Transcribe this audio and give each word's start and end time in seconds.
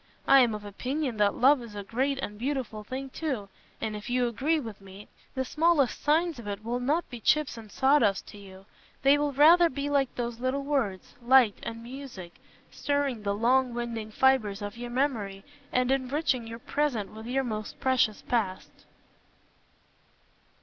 I 0.27 0.39
am 0.39 0.55
of 0.55 0.65
opinion 0.65 1.17
that 1.17 1.35
love 1.35 1.61
is 1.61 1.75
a 1.75 1.83
great 1.83 2.17
and 2.23 2.39
beautiful 2.39 2.83
thing 2.83 3.11
too, 3.11 3.49
and 3.79 3.95
if 3.95 4.09
you 4.09 4.27
agree 4.27 4.59
with 4.59 4.81
me, 4.81 5.09
the 5.35 5.45
smallest 5.45 6.01
signs 6.01 6.39
of 6.39 6.47
it 6.47 6.65
will 6.65 6.79
not 6.79 7.07
be 7.11 7.19
chips 7.19 7.55
and 7.55 7.71
sawdust 7.71 8.25
to 8.29 8.39
you: 8.39 8.65
they 9.03 9.19
will 9.19 9.31
rather 9.31 9.69
be 9.69 9.91
like 9.91 10.15
those 10.15 10.39
little 10.39 10.63
words, 10.63 11.13
"light" 11.21 11.59
and 11.61 11.83
"music," 11.83 12.33
stirring 12.71 13.21
the 13.21 13.35
long 13.35 13.75
winding 13.75 14.09
fibres 14.09 14.63
of 14.63 14.75
your 14.75 14.89
memory 14.89 15.43
and 15.71 15.91
enriching 15.91 16.47
your 16.47 16.57
present 16.57 17.11
with 17.13 17.27
your 17.27 17.43
most 17.43 17.79
precious 17.79 18.23
past. 18.23 18.87